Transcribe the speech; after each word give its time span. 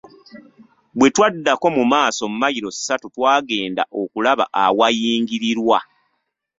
Bwe 0.97 1.07
twagendako 1.15 1.67
mu 1.77 1.83
maaso 1.91 2.23
mailo 2.41 2.69
ssatu 2.75 3.07
twagenda 3.15 3.83
okulaba 4.01 4.45
awayingirirwa. 4.63 5.79